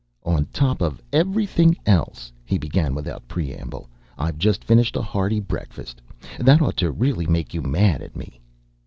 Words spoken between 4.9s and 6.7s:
a hearty breakfast. That